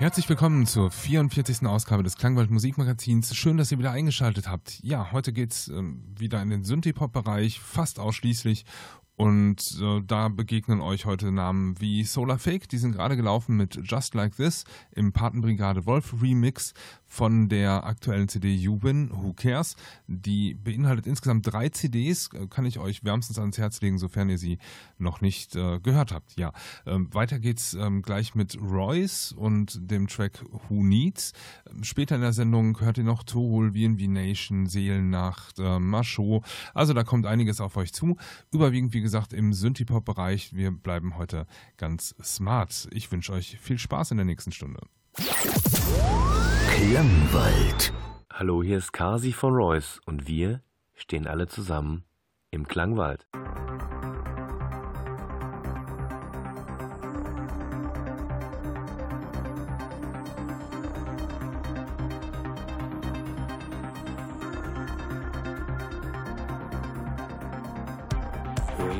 [0.00, 1.66] Herzlich willkommen zur 44.
[1.66, 3.36] Ausgabe des Klangwald Musikmagazins.
[3.36, 4.82] Schön, dass ihr wieder eingeschaltet habt.
[4.82, 8.64] Ja, heute geht's ähm, wieder in den Synthie-Pop-Bereich, fast ausschließlich.
[9.16, 13.78] Und äh, da begegnen euch heute Namen wie Solar Fake, die sind gerade gelaufen mit
[13.84, 16.72] Just Like This im Patenbrigade Wolf Remix
[17.10, 19.76] von der aktuellen CD Jubin, Who Cares.
[20.06, 24.38] Die beinhaltet insgesamt drei CDs, äh, kann ich euch wärmstens ans Herz legen, sofern ihr
[24.38, 24.56] sie
[24.96, 26.36] noch nicht äh, gehört habt.
[26.36, 26.52] Ja,
[26.86, 31.34] ähm, weiter geht's ähm, gleich mit Royce und dem Track Who Needs.
[31.70, 36.42] Ähm, später in der Sendung hört ihr noch Tool, VNV Nation, Seelennacht, äh, Machot.
[36.72, 38.16] Also da kommt einiges auf euch zu.
[38.50, 40.54] Überwiegend, wie gesagt, gesagt, im Synthie-Pop-Bereich.
[40.54, 42.86] Wir bleiben heute ganz smart.
[42.92, 44.80] Ich wünsche euch viel Spaß in der nächsten Stunde.
[46.68, 47.94] Klangwald.
[48.30, 50.60] Hallo, hier ist Kasi von Royce und wir
[50.94, 52.04] stehen alle zusammen
[52.50, 53.26] im Klangwald.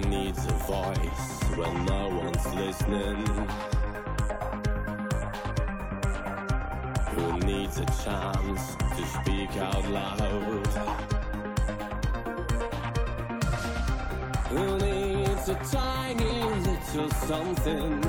[0.09, 3.80] needs a voice when no one's listening?
[7.81, 10.21] A chance to speak out loud?
[14.51, 18.05] Who needs a tiny little something?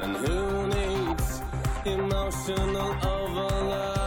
[0.00, 1.42] And who needs
[1.84, 3.99] emotional overload?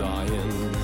[0.00, 0.74] Dying.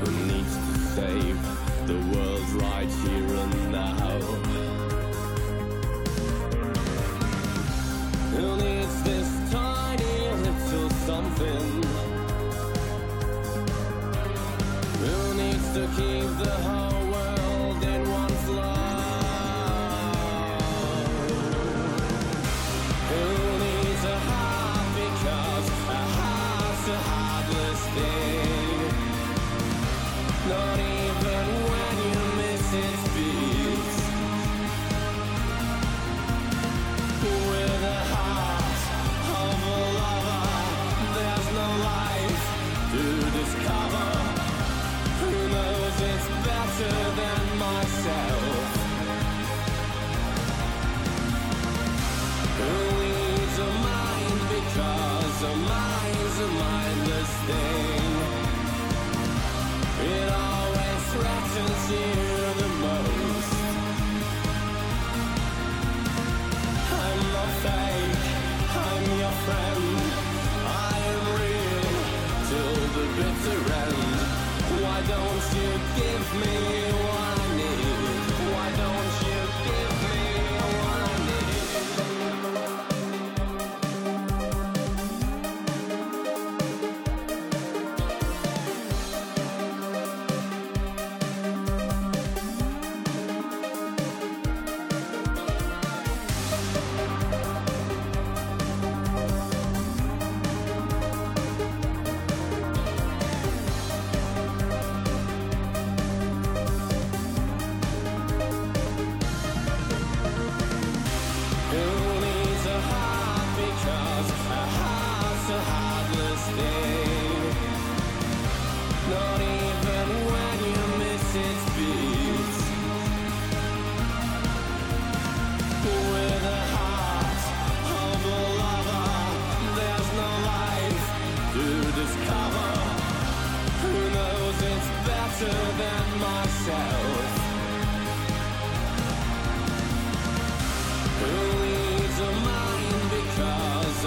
[0.00, 1.38] Who needs to save
[1.86, 4.20] the world right here and now?
[8.34, 11.68] Who needs this tiny little something?
[15.02, 16.81] Who needs to keep the whole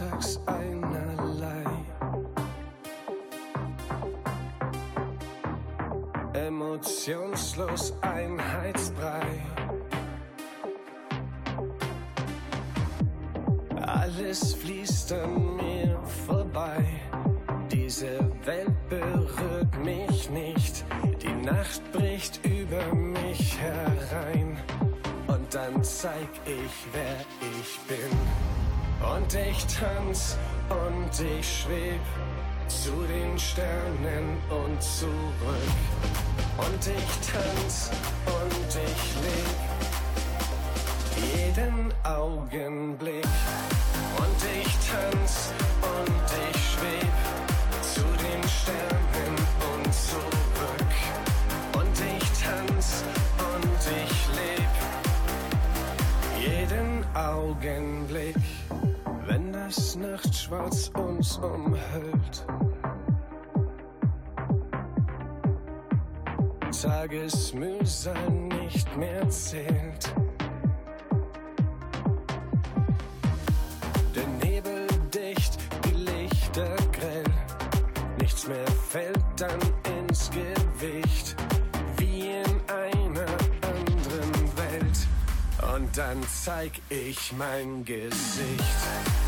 [0.00, 1.64] alltags einerlei.
[6.34, 9.26] Emotionslos Einheitsbrei.
[13.76, 16.84] Alles fließt an mir vorbei.
[17.70, 20.84] Diese Welt berührt mich nicht.
[21.22, 24.58] Die Nacht bricht über mich herein.
[25.26, 28.67] Und dann zeig ich, wer ich bin.
[29.00, 30.36] Und ich tanz
[30.68, 32.00] und ich schweb
[32.66, 35.12] zu den Sternen und zurück.
[36.58, 37.90] Und ich tanz
[38.26, 39.58] und ich leb
[41.32, 43.24] jeden Augenblick.
[44.16, 47.14] Und ich tanz und ich schweb
[47.82, 49.34] zu den Sternen
[49.74, 50.94] und zurück.
[51.74, 53.04] Und ich tanz
[53.54, 54.72] und ich leb
[56.36, 58.57] jeden Augenblick.
[59.68, 62.46] Das Nachtschwarz uns umhüllt.
[66.80, 70.14] Tagesmühsal nicht mehr zählt.
[74.14, 77.24] Der Nebel dicht, die Lichter grell.
[78.20, 79.60] Nichts mehr fällt dann
[80.00, 81.36] ins Gewicht,
[81.98, 83.30] wie in einer
[83.62, 85.76] anderen Welt.
[85.76, 89.27] Und dann zeig ich mein Gesicht.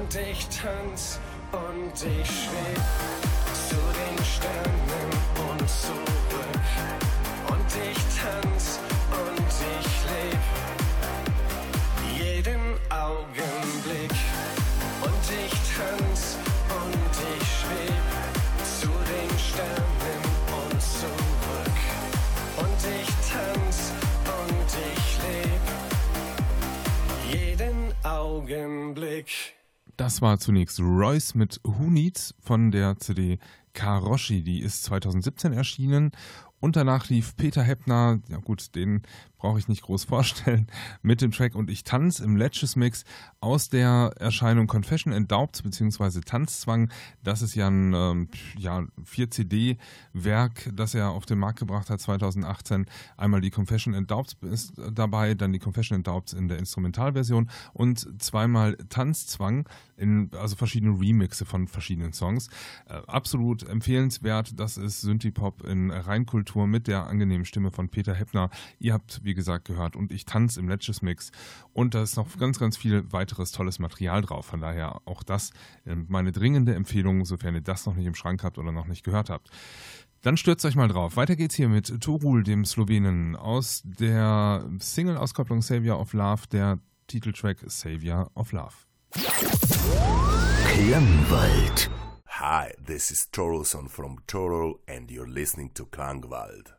[0.00, 1.20] Und ich tanz
[1.52, 2.80] und ich schweb
[3.52, 6.09] zu den Sternen und zurück.
[30.00, 33.38] Das war zunächst Royce mit Who Needs von der CD
[33.74, 34.42] Karoshi.
[34.42, 36.12] Die ist 2017 erschienen.
[36.60, 39.02] Und danach lief Peter Heppner, ja gut, den
[39.38, 40.66] brauche ich nicht groß vorstellen,
[41.02, 43.04] mit dem Track Und ich tanz im Ledges Mix
[43.40, 46.20] aus der Erscheinung Confession and Doubts bzw.
[46.20, 46.90] Tanzzwang.
[47.24, 52.84] Das ist ja ein ähm, ja, 4-CD-Werk, das er auf den Markt gebracht hat 2018.
[53.16, 57.50] Einmal die Confession and Doubts ist dabei, dann die Confession and Doubts in der Instrumentalversion
[57.72, 62.48] und zweimal Tanzzwang in also verschiedene Remixe von verschiedenen Songs.
[62.86, 64.60] Äh, absolut empfehlenswert.
[64.60, 68.50] Das ist Synthie-Pop in Reinkultur mit der angenehmen Stimme von Peter Heppner.
[68.78, 71.30] Ihr habt, wie gesagt, gehört und ich tanze im Ledges Mix.
[71.72, 74.46] Und da ist noch ganz, ganz viel weiteres tolles Material drauf.
[74.46, 75.50] Von daher auch das
[75.84, 79.04] äh, meine dringende Empfehlung, sofern ihr das noch nicht im Schrank habt oder noch nicht
[79.04, 79.50] gehört habt.
[80.22, 81.16] Dann stürzt euch mal drauf.
[81.16, 87.58] Weiter geht's hier mit Torul, dem Slowenen, aus der Single-Auskopplung Savior of Love, der Titeltrack
[87.66, 88.74] Savior of Love.
[90.66, 91.90] Klangwald.
[92.42, 96.72] Hi, this is Torolson from Torol, and you're listening to Klangwald.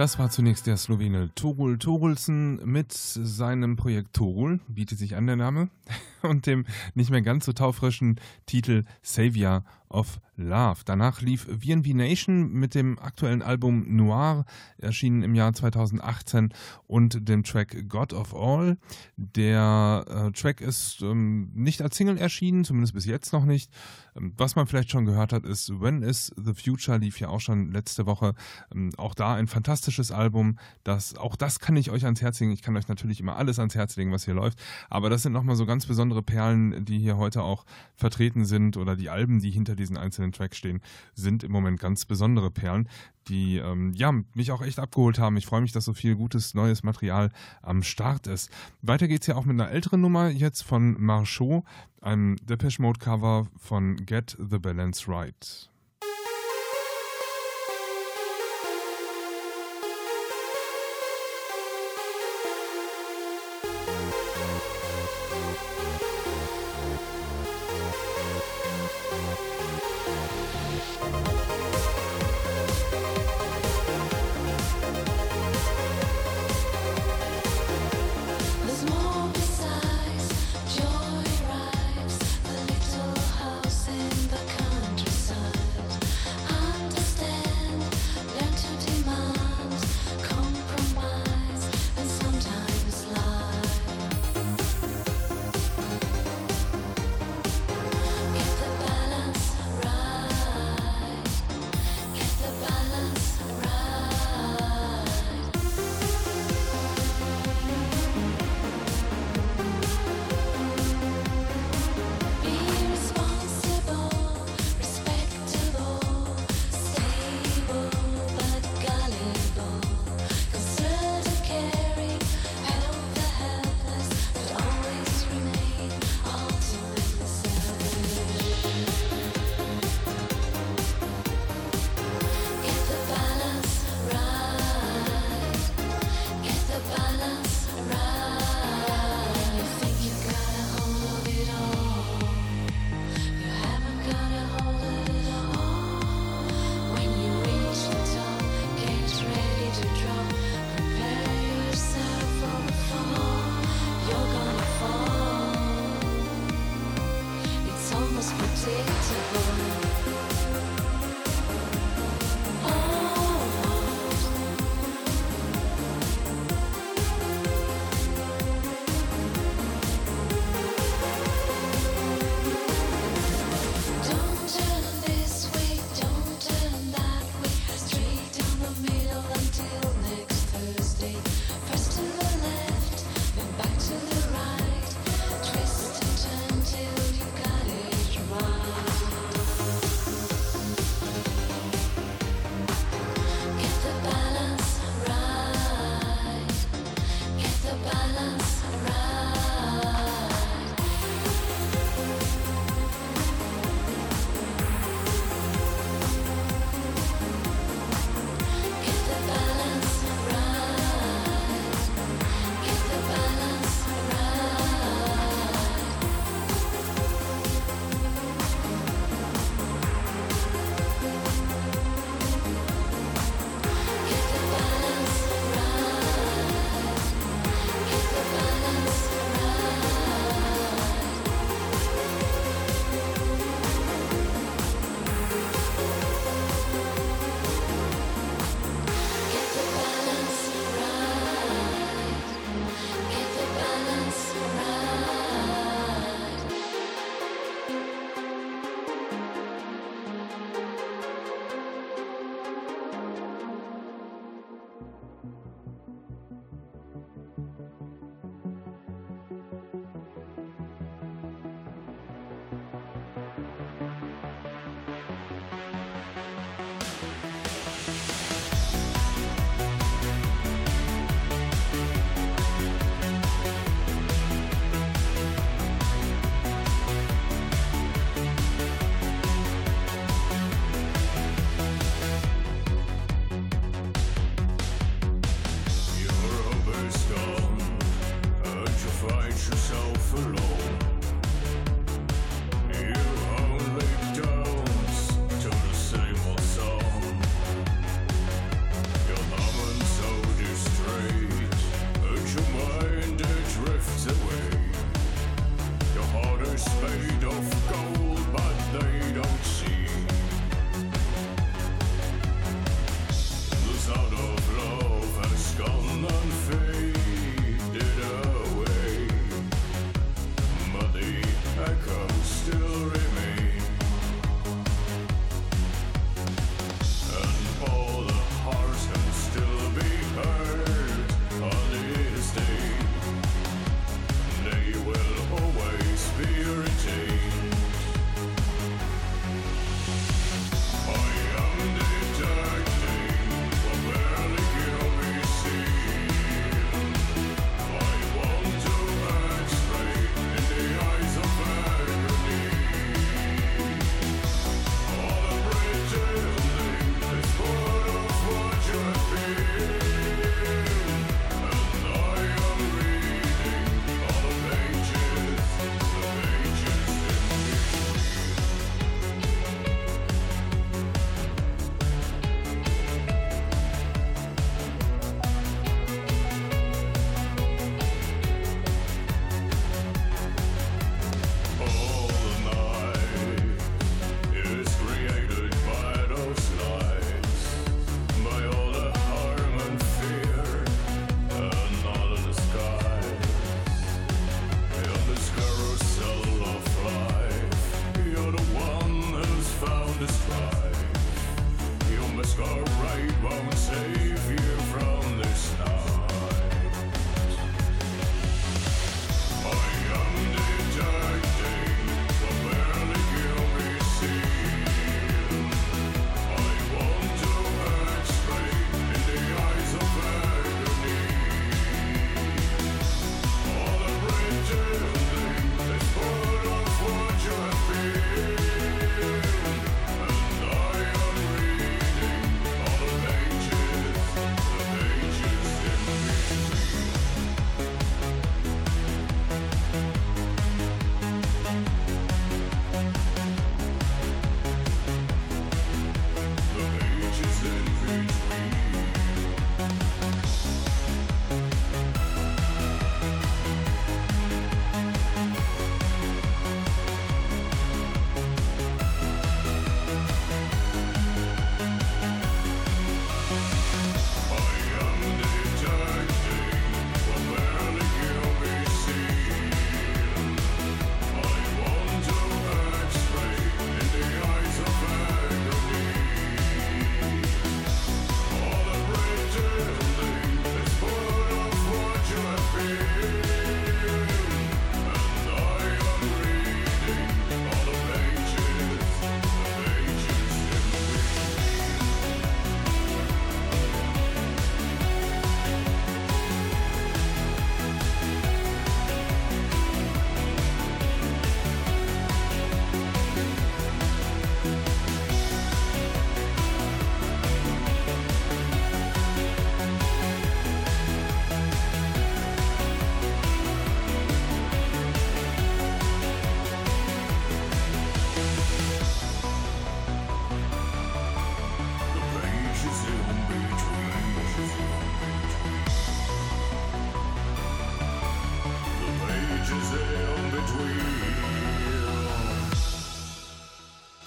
[0.00, 5.36] Das war zunächst der Slowene Torul Torulsen mit seinem Projekt Torul, bietet sich an der
[5.36, 5.68] Name,
[6.22, 10.80] und dem nicht mehr ganz so taufrischen Titel Savior of Love.
[10.84, 14.44] Danach lief VNV Nation mit dem aktuellen Album Noir,
[14.78, 16.54] erschienen im Jahr 2018,
[16.86, 18.78] und dem Track God of All.
[19.16, 23.70] Der äh, Track ist ähm, nicht als Single erschienen, zumindest bis jetzt noch nicht.
[24.16, 27.40] Ähm, was man vielleicht schon gehört hat, ist When is the Future, lief ja auch
[27.40, 28.34] schon letzte Woche.
[28.74, 30.58] Ähm, auch da ein fantastisches Album.
[30.84, 32.52] Das, auch das kann ich euch ans Herz legen.
[32.52, 34.58] Ich kann euch natürlich immer alles ans Herz legen, was hier läuft.
[34.88, 38.96] Aber das sind nochmal so ganz besondere Perlen, die hier heute auch vertreten sind oder
[38.96, 40.80] die Alben, die hinter diesen einzelnen Tracks stehen,
[41.14, 42.88] sind im Moment ganz besondere Perlen,
[43.28, 45.36] die ähm, ja, mich auch echt abgeholt haben.
[45.36, 47.30] Ich freue mich, dass so viel gutes neues Material
[47.62, 48.50] am Start ist.
[48.82, 51.64] Weiter geht es ja auch mit einer älteren Nummer jetzt von Marchot,
[52.00, 55.70] einem Depeche Mode Cover von Get the Balance Right.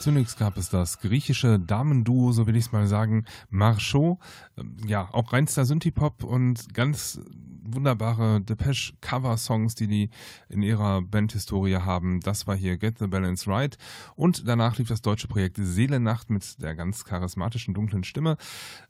[0.04, 4.18] Zunächst gab es das griechische Damenduo, so will ich es mal sagen, Marchot.
[4.58, 7.22] Ähm, Ja, auch reinster Synthie-Pop und ganz
[7.74, 10.10] wunderbare Depeche-Cover-Songs, die die
[10.50, 12.20] in ihrer Bandhistorie haben.
[12.22, 13.78] Das war hier Get the Balance Right.
[14.16, 18.38] Und danach lief das deutsche Projekt Seelenacht mit der ganz charismatischen dunklen Stimme.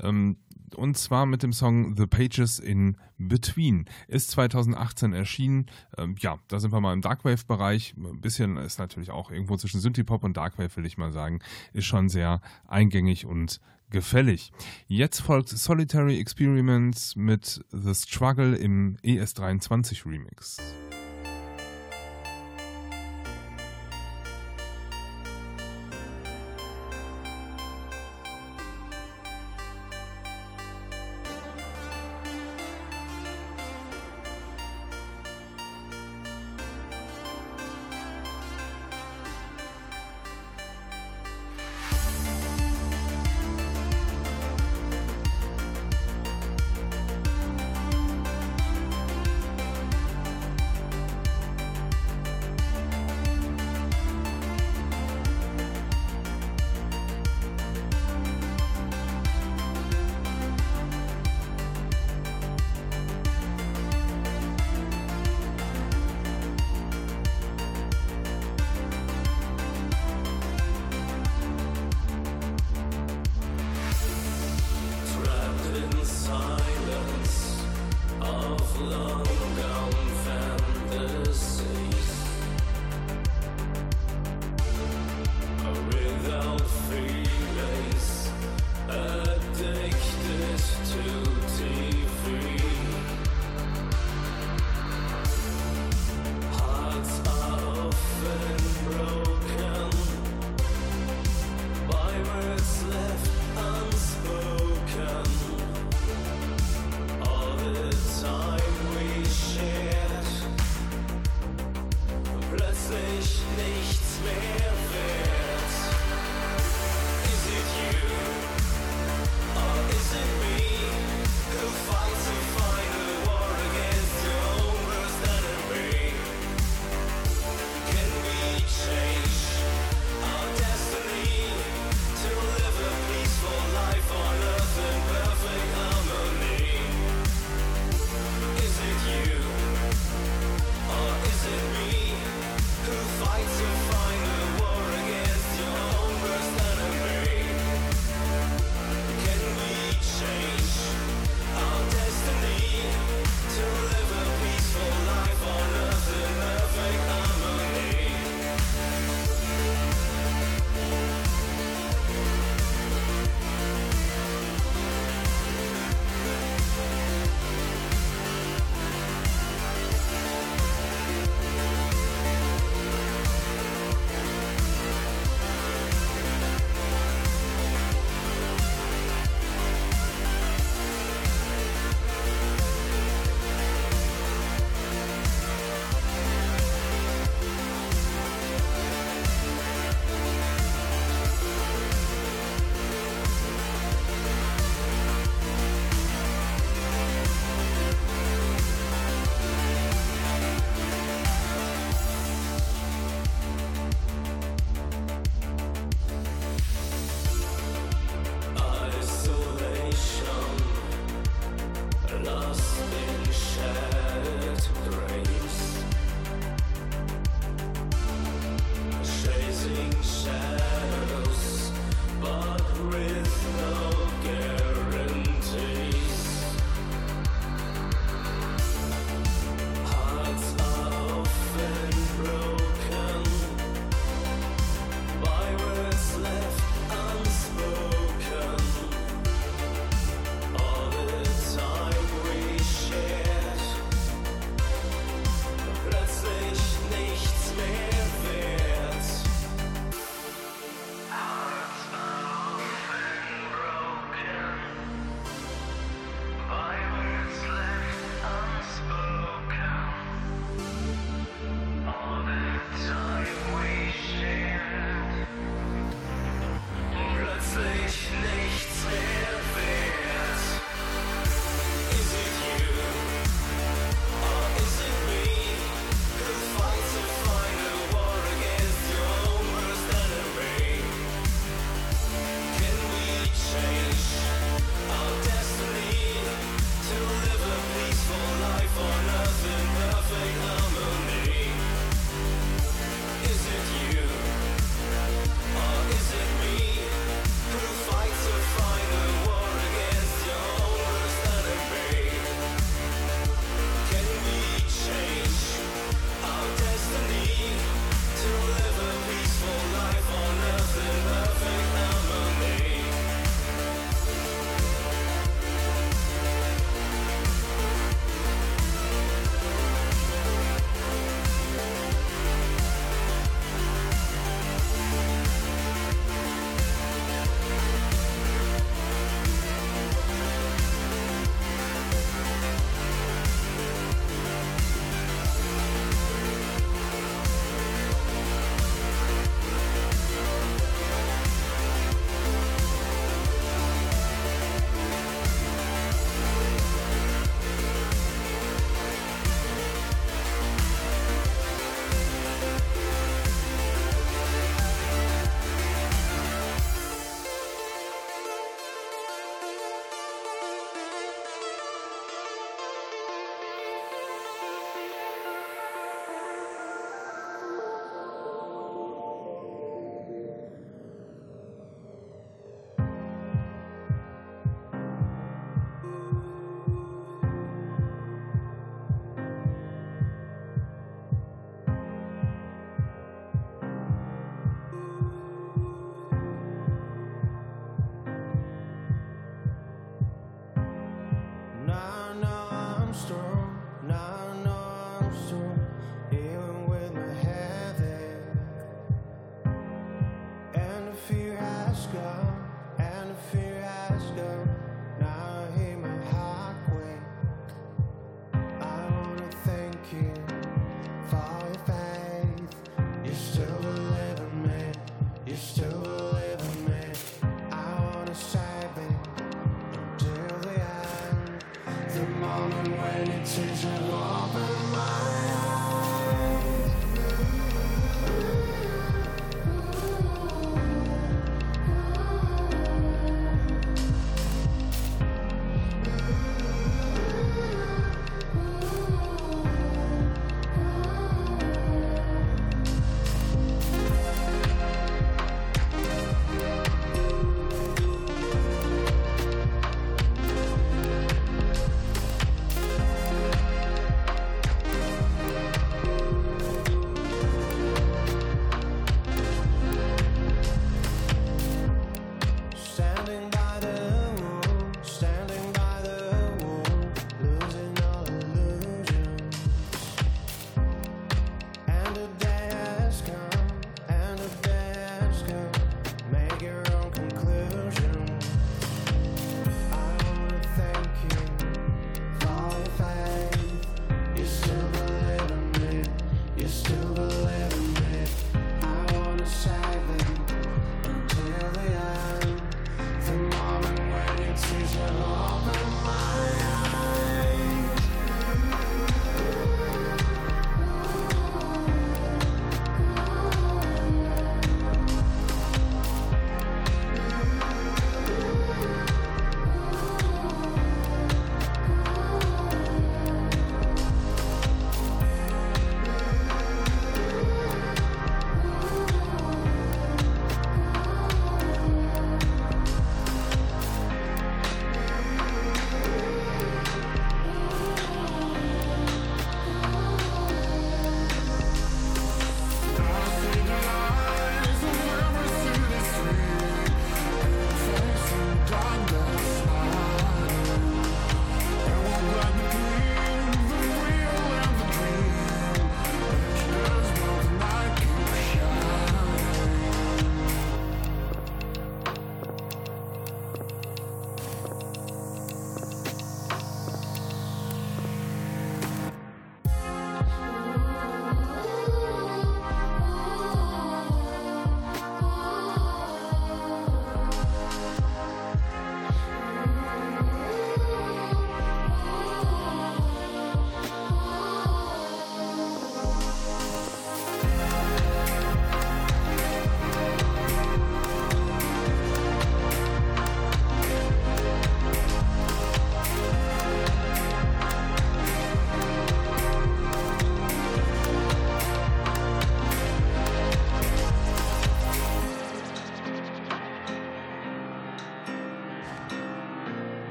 [0.00, 0.36] Ähm,
[0.76, 3.86] und zwar mit dem Song The Pages in Between.
[4.06, 5.66] Ist 2018 erschienen.
[5.96, 7.94] Ähm, ja, da sind wir mal im Darkwave-Bereich.
[7.96, 11.40] Ein bisschen ist natürlich auch irgendwo zwischen Synthie-Pop und Darkwave, will ich mal sagen.
[11.72, 13.60] Ist schon sehr eingängig und
[13.90, 14.52] gefällig.
[14.86, 20.58] Jetzt folgt Solitary Experiments mit The Struggle im E ES23 Remix.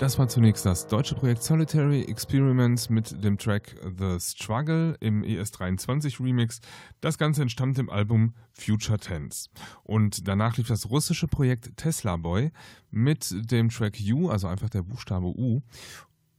[0.00, 6.24] Das war zunächst das deutsche Projekt Solitary Experiments mit dem Track The Struggle im ES23
[6.24, 6.62] Remix.
[7.02, 9.50] Das Ganze entstand im Album Future Tense.
[9.82, 12.50] Und danach lief das russische Projekt Tesla Boy
[12.90, 15.60] mit dem Track U, also einfach der Buchstabe U.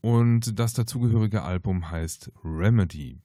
[0.00, 3.16] Und das dazugehörige Album heißt Remedy.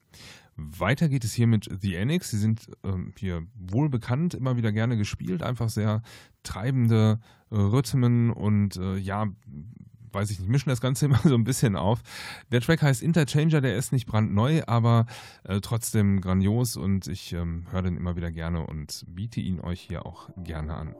[0.55, 2.29] Weiter geht es hier mit The Annex.
[2.29, 6.03] Sie sind ähm, hier wohl bekannt, immer wieder gerne gespielt, einfach sehr
[6.43, 7.19] treibende
[7.49, 9.25] äh, Rhythmen und äh, ja,
[10.17, 11.99] weiß ich nicht, mischen das Ganze immer so ein bisschen auf.
[12.51, 15.05] Der Track heißt Interchanger, der ist nicht brandneu, aber
[15.43, 19.81] äh, trotzdem grandios und ich ähm, höre den immer wieder gerne und biete ihn euch
[19.81, 20.95] hier auch gerne an.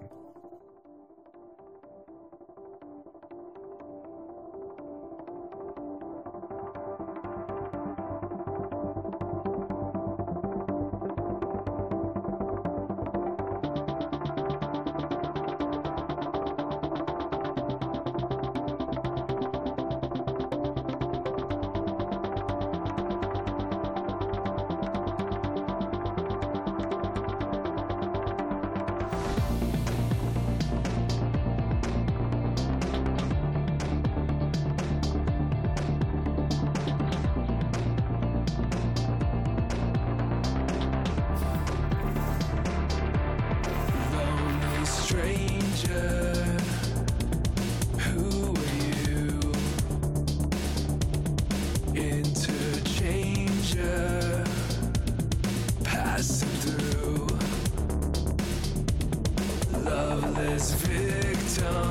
[60.85, 61.86] victim.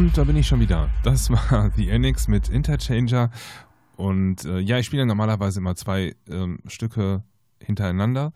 [0.00, 0.88] Und da bin ich schon wieder.
[1.02, 3.30] Das war The Enix mit Interchanger.
[3.96, 7.22] Und äh, ja, ich spiele normalerweise immer zwei ähm, Stücke
[7.62, 8.32] hintereinander.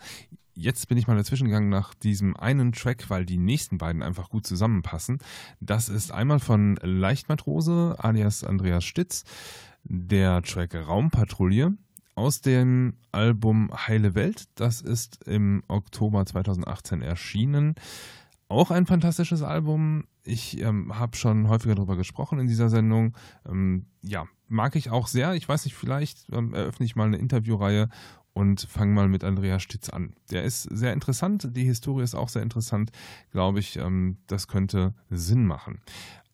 [0.53, 4.29] Jetzt bin ich mal dazwischen gegangen nach diesem einen Track, weil die nächsten beiden einfach
[4.29, 5.21] gut zusammenpassen.
[5.59, 9.25] Das ist einmal von Leichtmatrose alias Andreas Stitz,
[9.85, 11.79] der Track Raumpatrouille
[12.15, 14.49] aus dem Album Heile Welt.
[14.55, 17.75] Das ist im Oktober 2018 erschienen.
[18.49, 20.05] Auch ein fantastisches Album.
[20.22, 23.16] Ich ähm, habe schon häufiger darüber gesprochen in dieser Sendung.
[23.49, 25.34] Ähm, ja, mag ich auch sehr.
[25.34, 27.88] Ich weiß nicht, vielleicht ähm, eröffne ich mal eine Interviewreihe
[28.34, 30.14] und fange mal mit Andreas Stitz an.
[30.30, 31.49] Der ist sehr interessant.
[31.57, 32.90] Die Historie ist auch sehr interessant.
[33.30, 35.80] Glaube ich, ähm, das könnte Sinn machen.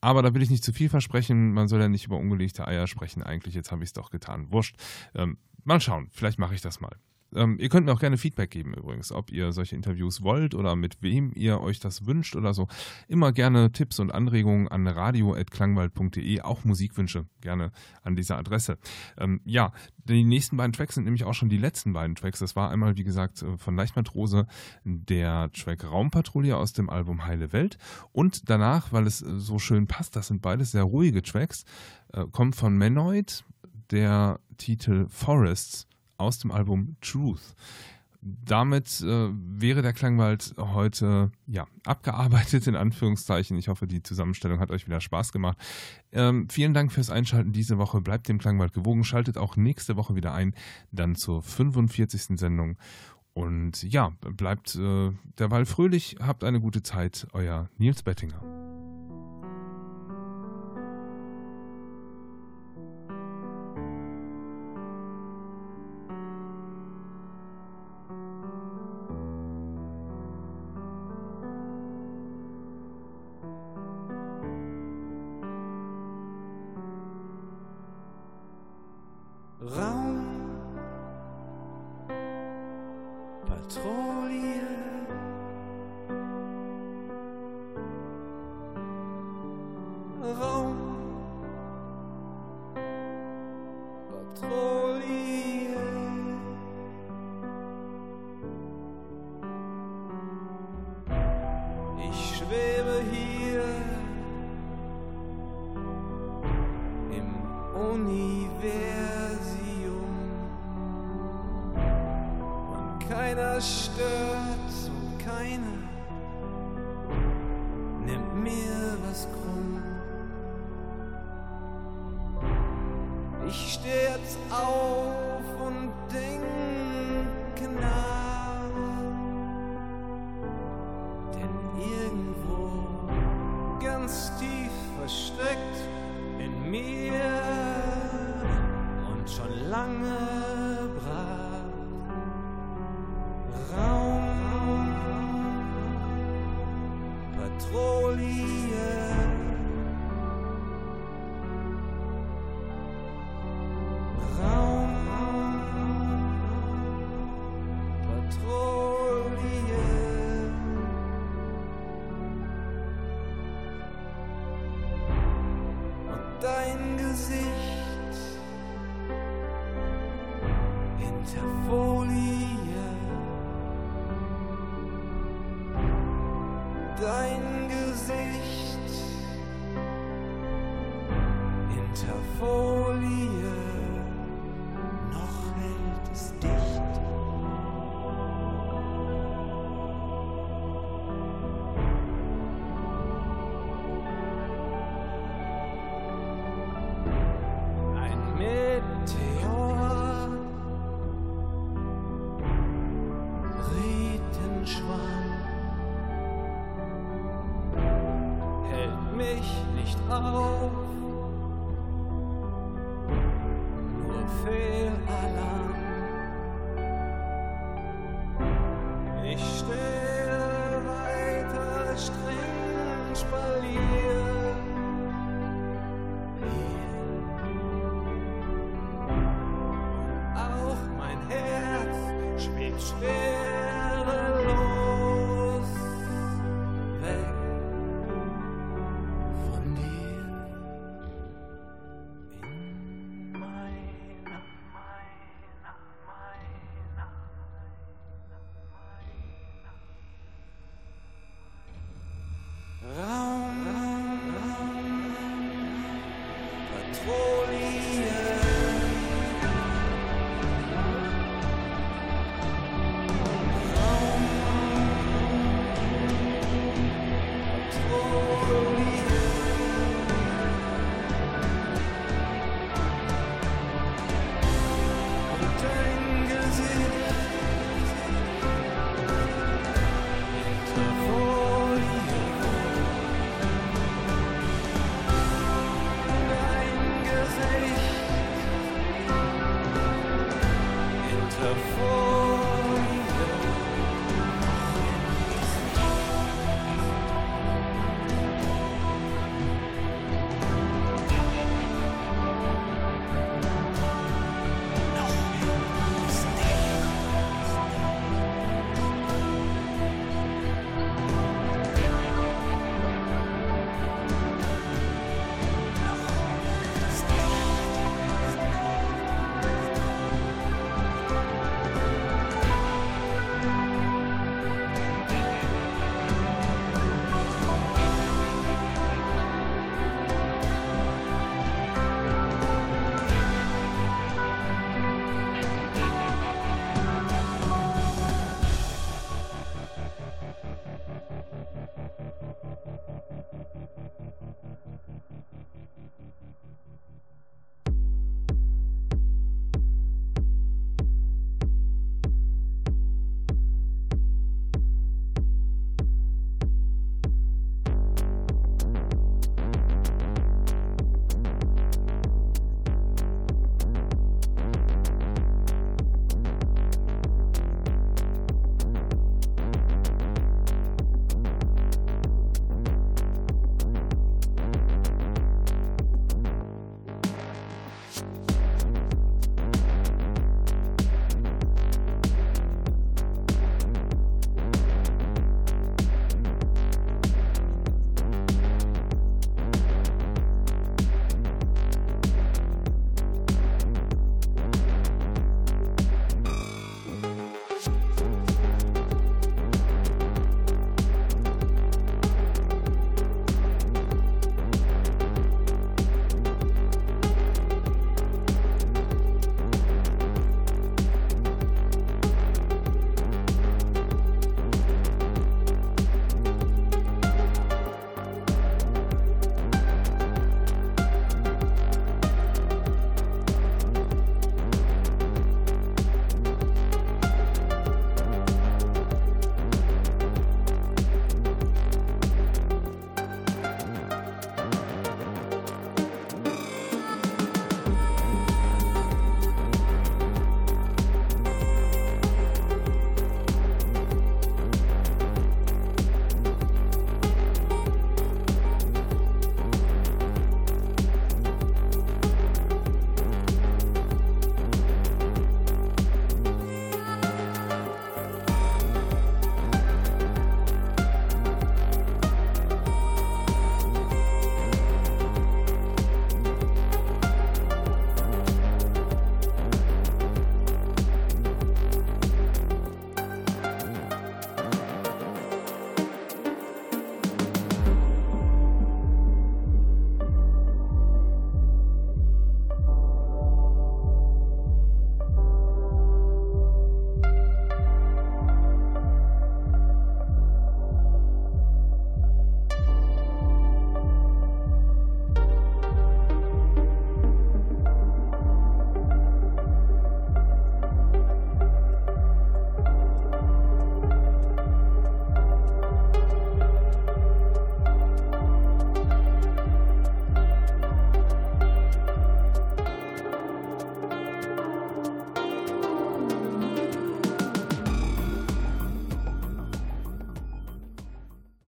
[0.00, 1.52] Aber da will ich nicht zu viel versprechen.
[1.52, 3.22] Man soll ja nicht über ungelegte Eier sprechen.
[3.22, 4.50] Eigentlich, jetzt habe ich es doch getan.
[4.50, 4.76] Wurscht.
[5.14, 6.08] Ähm, mal schauen.
[6.10, 6.96] Vielleicht mache ich das mal.
[7.34, 10.76] Ähm, ihr könnt mir auch gerne Feedback geben übrigens, ob ihr solche Interviews wollt oder
[10.76, 12.68] mit wem ihr euch das wünscht oder so.
[13.08, 17.72] Immer gerne Tipps und Anregungen an radio.klangwald.de, auch Musikwünsche gerne
[18.02, 18.78] an dieser Adresse.
[19.18, 19.72] Ähm, ja,
[20.04, 22.40] die nächsten beiden Tracks sind nämlich auch schon die letzten beiden Tracks.
[22.40, 24.46] Das war einmal, wie gesagt, äh, von Leichtmatrose
[24.84, 27.78] der Track Raumpatrouille aus dem Album Heile Welt
[28.12, 31.64] und danach, weil es äh, so schön passt, das sind beides sehr ruhige Tracks,
[32.12, 33.44] äh, kommt von Menoid
[33.90, 35.89] der Titel Forests
[36.20, 37.54] aus dem Album Truth.
[38.22, 43.56] damit äh, wäre der Klangwald heute ja abgearbeitet in Anführungszeichen.
[43.56, 45.56] Ich hoffe, die Zusammenstellung hat euch wieder Spaß gemacht.
[46.12, 48.00] Ähm, vielen Dank fürs Einschalten diese Woche.
[48.00, 49.04] Bleibt dem Klangwald gewogen.
[49.04, 50.54] Schaltet auch nächste Woche wieder ein,
[50.92, 52.38] dann zur 45.
[52.38, 52.76] Sendung.
[53.32, 57.26] Und ja, bleibt äh, derweil fröhlich, habt eine gute Zeit.
[57.32, 58.59] Euer Nils Bettinger.